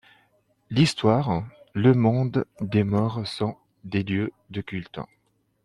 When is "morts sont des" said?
2.83-4.01